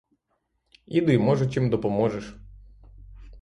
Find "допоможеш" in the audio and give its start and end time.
1.69-2.33